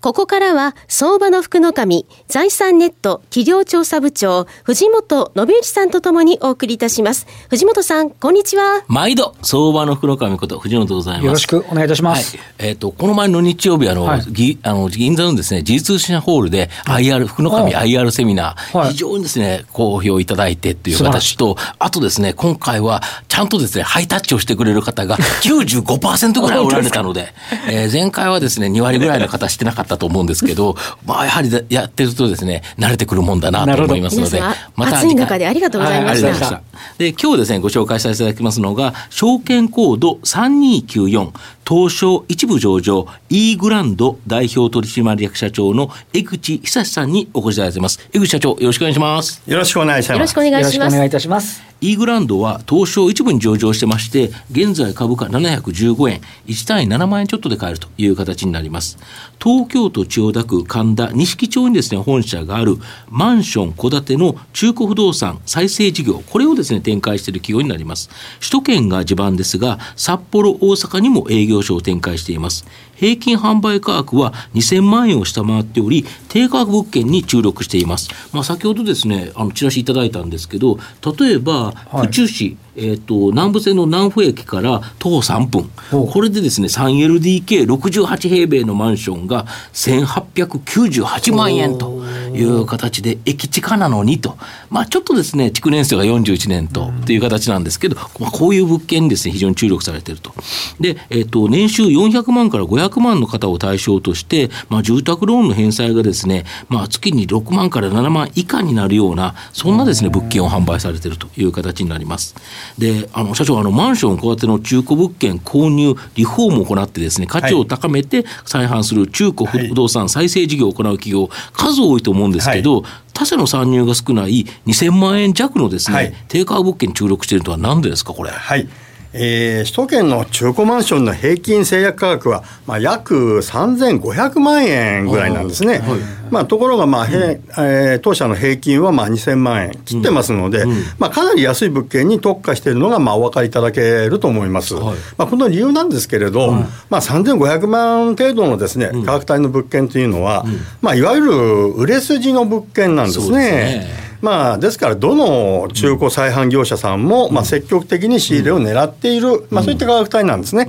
[0.00, 7.26] ここからは、相場の福の神、財産ネット企業調査部長、藤本信之さんとともにお送りいたします。
[7.50, 8.84] 藤本さん、こんにちは。
[8.86, 11.26] 毎度、相場の福の神こと、藤本でございます。
[11.26, 12.36] よろしくお願いいたします。
[12.36, 27.34] はい、えっ、ー、と、この前の日曜日、あの、はい、ぎあの銀座のですね、自通信ホールで IR、福の神 IR セミナー、はい、非常にですね、好評いただいてっていう形と、あとですね、今回は、ちゃんとですね、ハイタッチをしてくれる方が95%ぐらいおられたので、
[27.68, 34.40] えー、前回はですね、2割ぐらいの方してなかったと思うんですけど、 まあ、やはりやってるとですね、慣れてくるもんだなと思いますので、
[34.76, 34.98] また。
[34.98, 36.34] 暑い中でありがとうございました。
[36.34, 36.62] した
[36.98, 41.30] で、今日ですね、ご紹介させていただきますのが、証券コード3294、
[41.68, 48.08] 東証一部上場 E グランド代表取締役社長の江口久さんにお越しいただいています。
[48.10, 49.42] 江口社長、よろしくお願いします。
[49.46, 50.16] よろしくお願いします。
[50.16, 50.76] よろしくお願いします。
[50.76, 51.68] よろしくお願いいたします。
[51.80, 58.98] E グランドは東証一部に上場してまして、現在株価715円、1単位7万円ちょっとで買えるという形になります。
[59.40, 68.10] 東京都千代田区神田錦町にですね、本社があるマンション戸建ての中古不動産再生事業、これをですね、展開している企業になります。
[68.40, 72.66] 首都圏が地盤ですが、札幌、大阪にも営業所を展開しています。
[72.96, 78.10] 平均販売価格は2000万円を下回っており、低価格物件に注力しています。
[78.32, 80.78] まあ、先ほどですね、あの、チラシいただいたんですけど、
[81.18, 91.97] 例えば、府中市、えーと、南部線の南府駅から徒歩3分、これでですね 3LDK68 平米のマンションが1898万円と
[92.32, 94.36] いう形で駅地下なのにと、
[94.70, 100.32] まあ、ちょっとですね築年数が41年とという形なんですけど、まあ、こういう物件にですね非常に注力されていると。
[100.80, 112.34] で、えーと、年収400万から500万の方を対象として、まあ、住宅ローンの返済がですね、まあ、月に6万から7万以下になるようなそんなですね物件を販売されているという形になります。
[112.78, 128.30] で、あの、社長、あの、マンション戸建ての中古物件購入、リフォームを行ってですね、価値を高めて再販する中古不動産再生事業を行う企業、数多いと思うんですけど、他社の参入が少ない2000万円弱のですね、はい、低価格物件に注力しているとは何でですか、これ？
[128.30, 128.68] はい
[129.12, 135.78] えー、首都圏の中古マンションの平均制約価格は、まあ、約3500万円ぐらいなんですね。
[135.78, 144.74] はい、まあ、ところが、まあへ、うん、えー、当社の平均はまあ2000万円切ってますので、うんうん、まあ、かなり安い物件に特化しているのがまあお分かりいただけると思います。
[144.74, 146.52] はい、まあ、この理由なんですけれど、
[146.90, 150.44] まあ、3500万程度のですね、価格帯の物件というのは、
[150.82, 151.32] まあ、いわゆる
[151.74, 154.07] 売れ筋の物件なんですね。
[154.20, 160.68] まあ、ですから、どの中古再販業者さんも、まあ、積極的に仕入れを狙っている、まあ、そういった価格帯なんですね。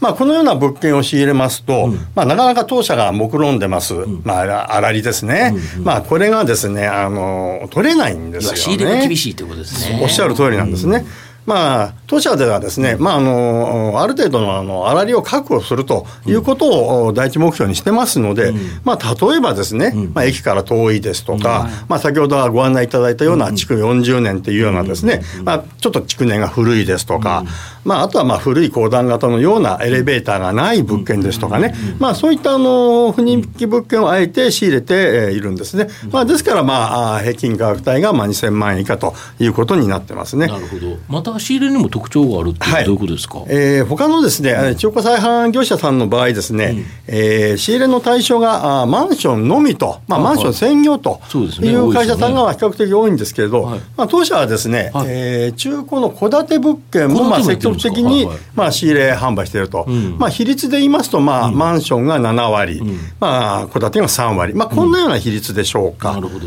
[0.00, 8.58] まあ、このような物件を仕入れますと、まあ、なかなか当社が目論んでます、まあ、粗利ですね、まあ、これがですねあの取れないんですよね。
[8.58, 10.00] 仕入れが厳しいということですね。
[10.00, 11.04] おっしゃる通りなんですね。
[11.48, 27.46] まあ、当社ではですね、まあ、あのある程度のあの粗利を確保するということを第一目標にしてますので、うん、まあ、例えばですね、うん、まあ、駅から遠いですとか、うん、まあ、先ほどご案内いただいたような築40年というようなですね、まあ、ちょっと築年が古いですとか、
[27.82, 35.88] まあ、あとはまあ古い公団型のようなエレベーターがない物件ですとかね、まあ、そういったあの不人気物件をあえて仕入れているんですね。
[36.10, 40.48] まあ、ですから、まあ、平均価格帯がまあ2000万円以下ということになってますね。
[40.48, 40.98] なるほど。
[41.08, 51.20] また仕入れにも特徴があるってどういうことですか、はい、えー、他のですね、中古再販業者さんの場合ですね、うん、えー、仕入れの対象があマンションのみと、まあ、マンション専業と
[51.60, 66.12] いう会社さんが比較的多いんですけれど、はい、まあ、当社はですね、はい、えー、中古の戸建て物件もまあ積極的に、まあ、仕入れ販売していると、うん、まあ、比率で言いますと、まあ、マンションが7割、うん、まあ、戸建てが3割、まあ、こんなような比率でしょうか。
[66.12, 66.46] なるほど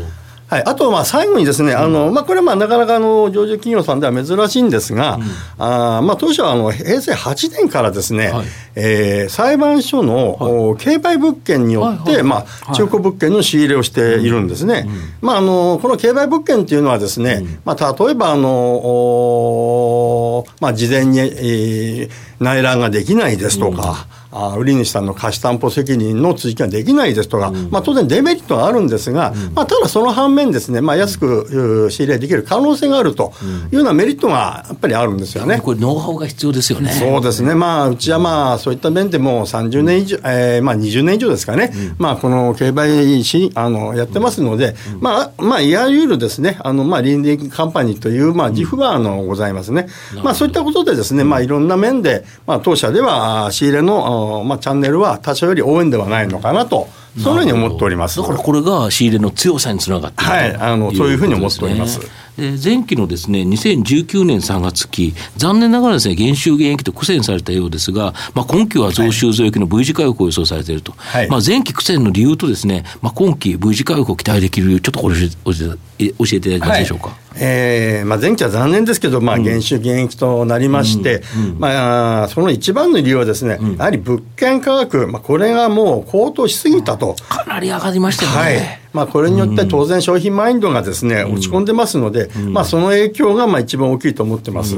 [0.52, 5.22] はい、あとまあ最後にですね、あのまあ、これはまあなかなかあの上場企業さんでは珍しいんですが、うん、
[5.56, 14.86] あまあ、当初はあの平成8年からですね、はい、えー、裁判所の、はい、競売物件によって、まあ、中古物件の仕入れをしているんですね。
[15.22, 22.10] まあ、あのこの競売物件っていうのはですね、うん、まあ、例えばあの、まあ、事前に、えー、
[22.40, 33.32] 内覧ができないですとか、あ売り主さんの貸し担保責任の追記ができないですとか、うん、まあ、当然デメリットがあるんですが、うん、まあ、ただその反面ですね、まあ、安く仕入れできる可能性があると
[33.70, 35.60] いうようなメリットがやっぱりあるんですよね。
[35.60, 36.90] これノウハウが必要ですよね。
[36.92, 37.54] そうですね。
[37.54, 49.88] まあ、うちはまあ、そういった面でも30年以上、えー、まあ20年以上ですかね、まあ、この競売し、あの、やってますので、まあ、まあ、いわゆるですね、あの、まあ、倫理カンパニーという、まあ、自負が、あの、ございますね。
[50.22, 56.88] まあ、そういったことでですね、まあ、いろんな面で、まあ、当社では、仕入れの、まあ、チャンネルは多少より多いんではないのかなと。
[57.18, 58.18] そのように思っております。
[58.20, 62.00] だからこれが仕入れの強さにつながっているはい、あの、そういうふうに思っております。
[62.36, 77.08] で前期のですね2019年3月期、残念ながらですね減収減益と苦戦されたようですが、まあ、今期は増収増益の V 字回復を予想されていると、はい、まあ、前期苦戦の理由とですね、まあ、今期 V 字回復を期待できる理由、ちょっとこれ教えて教えていただけますでしょうか？
[77.08, 77.16] はい。
[77.36, 81.22] えーまあ、前期は残念ですけど、まあ、減収減益となりまして、
[81.58, 87.14] まあ、その一番の理由はですね、うん、やはり物件価格、まあ、これがもう高騰しすぎたと。
[87.28, 88.36] かなり上がりましたよね。
[88.36, 94.76] はいまあ、これによって当然商品マインドがですね、落ち込んでますので、まあ、その影響がまあ一番大きいと思ってます。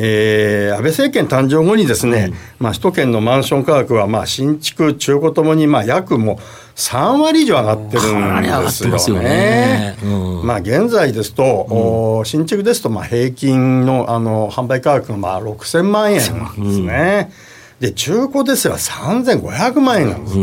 [0.00, 6.36] えー、安倍政権誕生後にですね、まあ、首都圏のマンション価格はまあ新築、中古ともにまあ約もう
[6.76, 9.96] 3割以上上がってるんですよね。
[10.44, 17.32] まあ現在ですと、うん、新築ですとまあ平均のあの販売価格がまあ6000万円なんですね。
[17.52, 20.36] うんで中古ですら3500万円なんです、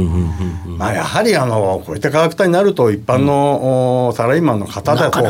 [0.69, 5.21] まあ、やはりあのこういった価格帯になると一般の、うん、サラリーマンの方だと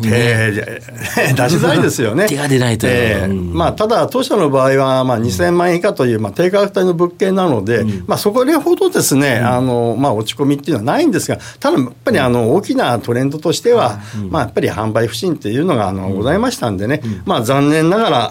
[0.00, 2.28] 手、ね、出しづらいですよね。
[2.28, 13.98] 手が出ないと、えー、まあ、ただ当社の場合は、まあ、2000万円以下という、まあ、低価格帯の物件なので、うん、まあ、そこでほどですね、あのまあ、落ち込みっていうのはないんですがただやっぱりあの大きなトレンドとしては、
[14.28, 18.30] まあ、やっぱり販売不振っていうのがあのございましたんでね、まあ、残念ながら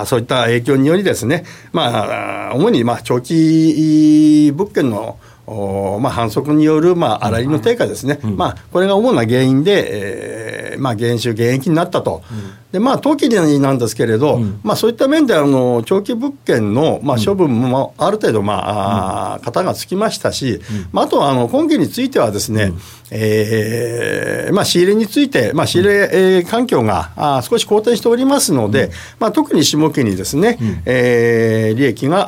[0.00, 1.44] あそういった影響によりですね。
[1.72, 5.18] まあ主にまあ長期物件の
[6.00, 20.60] まあ、反則による、まあ、粗利の低下ですね、うん、まあ、これが主な原因で、えーまあ、減収、減益になったと、うん、でまあ、当期なんですけれど、うん、まあ、そういった面であの長期物件の、まあ、処分もある程度、まあ型がつきましたし、
[20.92, 22.78] まあ、あとはあの今期についてはですね、うん、
[23.10, 32.26] えー、まあ、仕入れについて、まあ、仕入れ、えー、環境があ少し好転しておりますので、まあ、特に下期にですね、うん、えー、利益が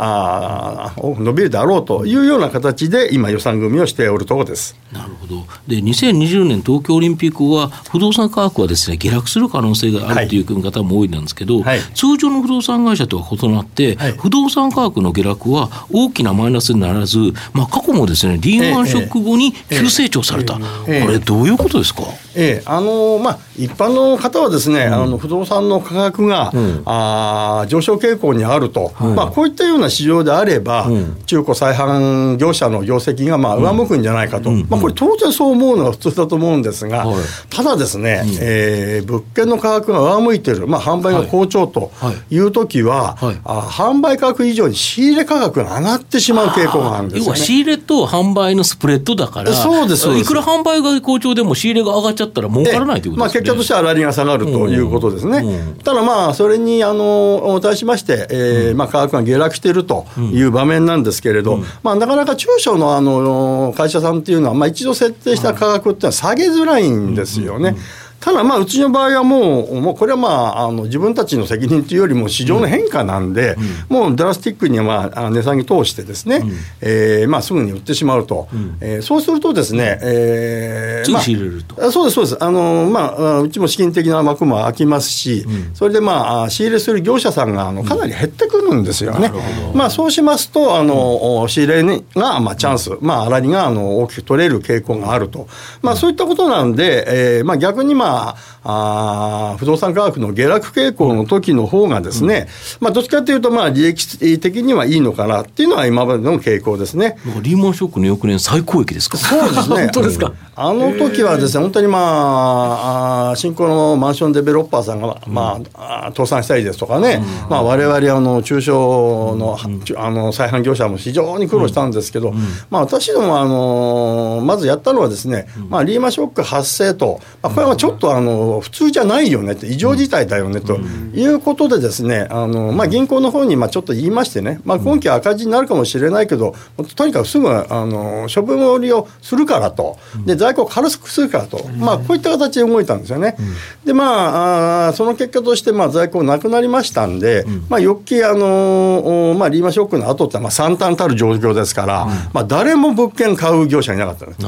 [0.87, 4.75] あ伸びるだろうというような形で、今、予算組みをしておるところです。
[4.91, 5.47] なるほど。
[5.69, 17.19] で2020年東京オリンピックは不動産価格はですね下落する可能性があるという見方も多いなんですけど、はい、通常の不動産会社とは異なって、はい、不動産価格の下落は大きなマイナスにならず、
[17.53, 22.30] まあ、過去もですねリーマンショック後に急成長された、これどういうことですか、ええ
[22.67, 37.07] あのまあ、一般の方はですね、うん、あの不動産の価格が、うん、あ上昇傾向にあると、まあ、こういったような市場であれば、うん、中古再販業者の業績がまあ上向くんじゃないかと、まあ、これ当然そう思うのが普通だと思うんですが、
[37.49, 41.93] ただですね、うん、えー、物件の価格が上向いてる、まあ、販売が好調と
[42.31, 42.41] い。
[42.41, 43.27] う時は、はい。
[43.27, 55.38] はい、あ販売価格以上に仕入れ価格が上がってしまう傾向があるんですよ、ね、要は仕入れと販売のスプレッドだから、そうですいくら販売が好調でも仕入れが上がっちゃったら儲からないということですね、まあ、結果としては粗利が下がるということですね。
[55.38, 67.77] うんうん、ただまあ、それにあの対しまして、えーまあ、価格が下落しているという場面なんですけれど、まあ、なかなか中小のあの会社さんっていうのは、まあ、一度設定した価格っていうのは下げづらいんですよね。
[68.21, 73.57] ただまあうちの場合はもうもうこれはまああの自分たちの責任というよりも市場の変化なんで、
[73.89, 76.51] うん、もうドラスティックにまあ値下げ通してですね、うん、
[76.83, 82.45] えー、まあすぐに売ってしまうと、うん、えー、そうするとですね、えー、まあ、そうですそうです。
[82.45, 89.33] あのまあうちも資金的な枠も空きますし、うん、それでまあ仕入れする業者さんがあのかなり減ってくるんですよね。
[89.75, 91.83] まあそうしますとあの、仕入れ
[92.15, 95.49] がまあチャンス、まあ粗利があの大きく取れる傾向があると、
[95.83, 102.49] まあそういったことなんで、えー、まあ逆にまあああ不動産価格の下落傾向の時の方がですね、
[102.81, 107.17] うん、まあ、どっちかというと、まあ、利益的にはいいのかなっていうのは今までの傾向ですね。
[107.43, 109.76] リーマンショックの翌年最高益ですかそうですね。
[109.85, 119.59] 本当ですか、あの時はですね、本当にまあ、あ新興のマンションデベロッパーさんが、まあ、倒産したりですとかね、うん、まあ、我々あの中小の,、
[119.97, 122.35] あの再販業者も非常に苦労したんですけど、
[122.71, 130.76] まあ、私どもあのまずやったのはですね、まあ、リーマンショック発生と、まあ、これはちょっとあのと普通じゃないよねと異常事態だよねと
[131.14, 136.54] いうことでですねあの、まあ、銀行の方にまあちょっと言いましてね、まあ、今期赤字になるかもしれないけど
[136.97, 139.99] とにかくすぐあの処分売りをするからと。
[140.26, 143.37] で在庫を軽くするからと、まあ、こういった形で動いたんですよね。
[143.85, 154.40] でまああその結果としてまあ在庫なくなりましたんで、まあ、よっきあの、まあ、リーマンショックの後ってまあ惨憺たる状況ですから、まあ、誰も物件買う業者いなかったんです。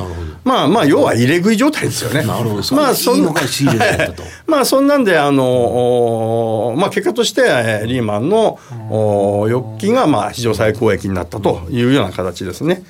[0.45, 2.27] まあまあ要は入れ食い状態ですよね。
[2.27, 2.77] なるほど。
[2.77, 3.33] まあそんな
[4.47, 7.43] まあそんなんであのまあ結果として
[7.87, 8.59] リーマンの
[9.47, 12.83] 預金がまあ史上最高益になったというような形ですね。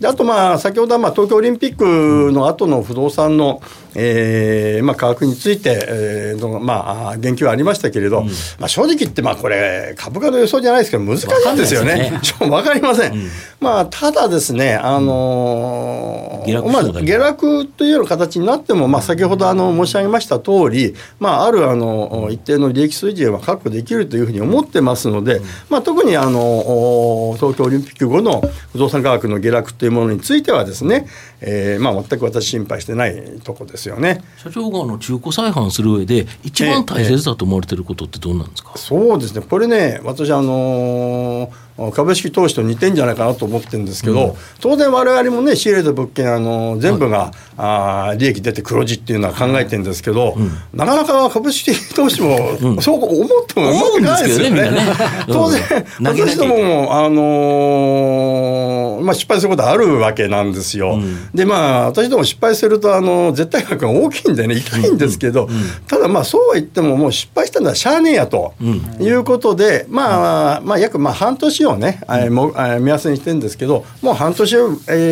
[0.00, 3.60] であとまあ先ほどはまあ東京オリンピックの後の不動産の
[3.94, 8.26] えーまあ、価格について、えーのまあ、言及ありましたけれど、うん、
[8.58, 13.28] まあ、正直言って、まあ、これ、株価の予想じゃないですけど、難しいんですよね、分 かりません、うん、
[13.60, 28.42] まあ、ただですね、あのー、まあ、下落というような形になっても、まあ、先ほどあの申し上げました通り、まあ、あるあの一定の利益水準は確保できるというふうに思ってますので、まあ、特にあの東京オリンピック後の
[28.72, 31.06] 不動産価格の下落というものについてはですね、
[31.40, 33.90] えーまあ、全く私、心配してないところです。
[33.90, 34.22] よね。
[34.38, 39.42] 社長があの中古再販する上で一番大切だと思われてることってどうなんですか、そうですね。
[39.42, 54.70] これね私あのー株式投資と似てんじゃないかなと思ってるんですけど、うん、当然我々もね仕入れた物件あの全部が、はい、あ利益出て黒字っていうのは考えてるんですけど、うん、なかなか株式投資も、うん、そう思ってもうまくないですよね。
[54.70, 54.78] ね
[55.26, 55.62] 当然
[56.02, 60.98] 私どももあのー、まあ失敗することあるわけなんですよ。
[61.34, 65.48] でまあ私ども失敗するとあの絶対額が大きいんでね痛いんですけど、
[65.86, 68.54] ただまあそうは言ってももう失敗したのはしゃあねえやと、
[69.00, 74.58] いうことでまあまあ約まあ半年をね、えー、もえ目安にしてるんですけどもう半年、え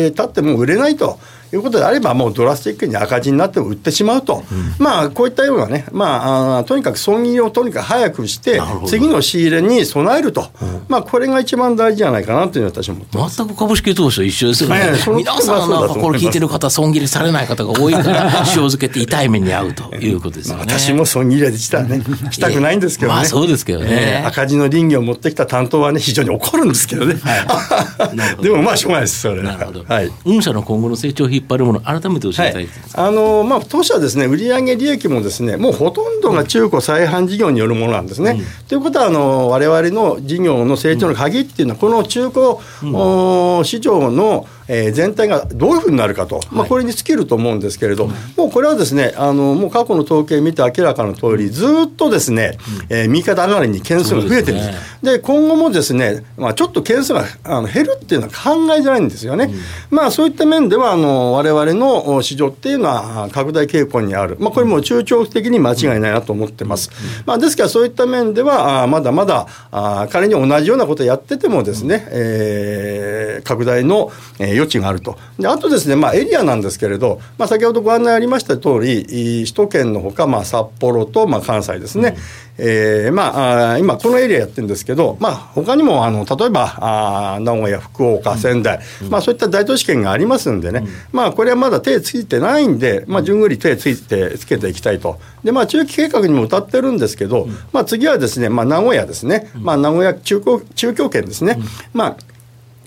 [0.07, 1.19] ー、経っても売れないと。
[1.55, 13.37] いうことであれば、もうドラスティックに赤字になっても売ってしまうと、うん、まあ、こういったようなね、まあ、あとにかく損切りをとにかく早くして、次の仕入れに備えると、うん、まあ、これが一番大事じゃないかなという私は思ってます。
[13.37, 20.65] 全く株式投資と一緒ですよね、皆さん、なんかこれ聞いてる方、損切りされない方が多いから、塩漬けて痛い目に遭うということですよね。
[20.65, 22.01] まあ、私も損切りでしたね、
[22.31, 38.31] したくないんですけどね、まあ、そうですけどね、えー、赤字の倫理を持ってきた担当はね、非常に怒るんですけどね、はい、 でもまあ、しょうがないです、それなるほど、はい、御社の今後の成長を引っ張るもの、改めて教えていただいて、はい、あのまあ、当社はですね売上利益もですねもうほとんどが中古再販事業によるものなんですね。
[38.31, 42.45] うん、ということはあの我々の事業の成長の鍵っていうのはこの中古、
[42.83, 52.57] うん、市場のえー、全体がどういうふうになるかと、まあ、これに尽きると思うんですけれど、はい、もうこれはですねあのもう過去の統計見て明らかな通りずっとですね、
[52.89, 55.03] うん、えー、右肩上がりに件数が増えてるんです。
[55.03, 59.45] で、ね、今後もですね、まあ、ちょっと件数があの減るっていうのは考えづらいんですよね。
[59.45, 66.91] うん、まあそういった面ではあの我々の市場っていうのは拡大傾向にある、まあ、これも中長期的に間違いないなと思ってます。
[67.19, 74.11] うん、まあ、ですからそういった面ではあまだまだあ仮に同じようなことをやっててもですね、えー、拡大の
[74.59, 75.17] 余地があると。
[75.39, 79.05] であとですね、まあ、エリアなんですけれど、まあ、先ほどご案内ありました通り、
[79.45, 82.15] 首都圏のほか、まあ、札幌と、まあ、関西ですね、
[82.57, 95.19] うん、えー、まあ、今、このエリアやってるんですけど、まあ他にもあの例えばあ名古屋、福岡、仙台、うん、まあ、そういった大都市圏がありますんでね、うん、まあ、これはまだ手ついてないんで、まあ、じゅんぐり手ついてつけていきたいと。
[95.43, 100.41] でまあ、中期計画にも歌ってるんですけど、まあ、次はですね、まあ、名古屋ですね、まあ、名古屋中
[100.75, 101.57] 中京圏ですね、
[101.93, 102.17] まあ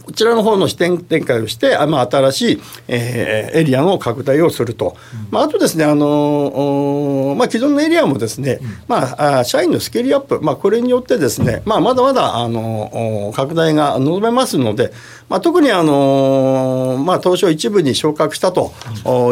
[0.05, 14.93] こちらの方の視点展開をして、まあ、新しい、えー、エリアの拡大をすると、うん、まあ、あとですね、あのまあ、既存のエリアもですね、うん、まあ、社員のスキルアップ、まあ、これによってですね、まあ、まだまだ、あの拡大が望めますので、
[15.33, 18.73] まあ、特に、あのまあ、東証一部に昇格したと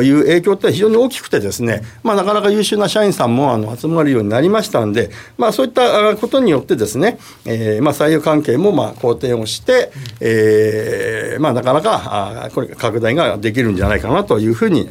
[0.02, 14.88] いう影響って非常に大きくてですね、まあ、なかなか優秀な社員さんもあの集まるようになりましたんで、まあ、そういったことによってですね、えーまあ、採用関係もまあ好転をして、えーえーまあ、なかなかあこれ拡大ができるんじゃないかなというふうに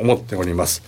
[0.00, 0.82] 思っております。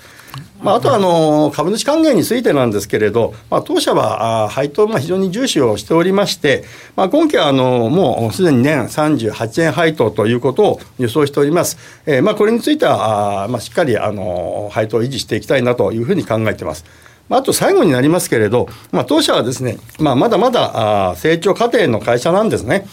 [0.63, 6.65] まあ、あとはあの株主還元についてなんですけれど、まあ、当社は配当まあ非常に重視をしておりまして、
[6.97, 11.77] まあ、今期はあのもうすでに年38円配当ということを予想しております。
[12.07, 16.85] えー、まあこれについては、まあ、しっかりあの配当を維持していきたいなというふうに考えています。
[17.31, 22.87] あと最後になりますけれど、まあ、当社はですね、まあ、まだまだ成長過程の会社なんですね。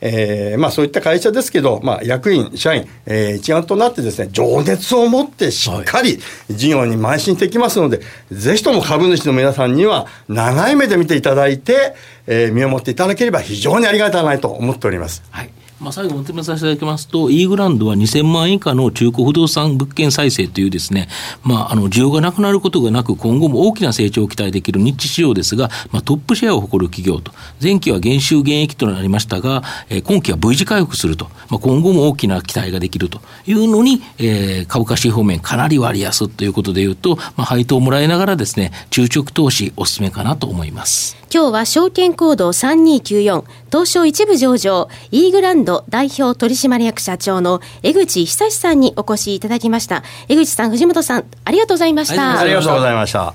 [0.00, 6.18] えーまあ、そういった会社ですけど、まあ、役員、社員、えー、一丸となってですね、情熱を持ってしっかり
[6.50, 8.02] 事業に邁進していきますので、は
[8.32, 11.94] い、ぜひとも株主の皆さんには長い目で見ていただいて、
[12.26, 15.22] えー、見守っていただければ非常にありがたいなと思っております。
[15.30, 15.50] はい
[15.80, 21.08] まあ、最後まとめさせていただきますと、イーグランドは2000万円以下の中古不動産物件再生というですね、
[21.44, 27.32] まあ、あの、需要がなくなることがなく、今後も大きな成長を期待できる日地市場ですが、まあ、トップシェアを誇る企業と、
[27.62, 41.18] 前期は減収減益となりましたが、えー、今期は V 字回復すると、まあ、今後も大きな期待ができるというのに、えー、株価指標面かなり割安ということでいうと、まあ、配当をもらいながらですね、中直投資おすすめかなと思います。
[41.30, 50.02] 今日は証券コード3294東証一部上場イーグランド代表取締役社長の江口久さんにお越しいただきました。
[50.28, 52.40] 江口さん藤本さんありがとうございました。
[52.40, 53.34] ありがとうございました。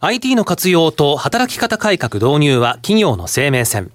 [0.00, 3.90] IT の活用と働き方改革導入は企業の生命線。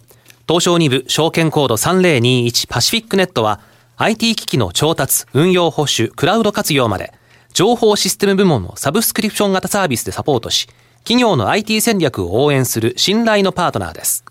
[0.48, 3.60] 東証2部証券コード3021パシフィックネットは
[3.98, 7.14] IT 機器の調達、運用保守、クラウド活用まで
[7.54, 10.68] 情報システム部門のサブスクリプション型サービスでサポートし
[11.04, 14.24] 企業の IT 戦略を応援する信頼のパートナーです。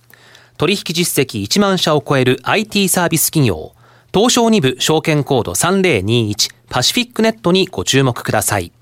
[0.58, 3.76] 取引実績1万社を超える IT サービス企業、
[4.12, 8.72] 東証2部証券コード3021パシフィックネットにご注目ください。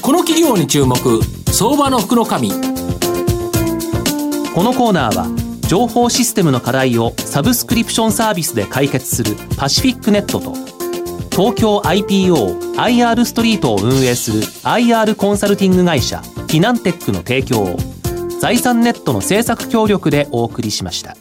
[0.00, 0.96] この企業に注目、
[1.52, 2.50] 相場の福の神。
[2.50, 2.54] こ
[4.62, 5.26] のコーナーは、
[5.68, 10.54] 情報システムの課題をサブスクリプションサービスで解決するパシフィックネットと、
[11.30, 17.76] 東京 IPO IR ストリートを運営する IR コンサルティング会社フィナンテックの提供を
[18.42, 21.16] 財産ネットの制作協力でお送りしました。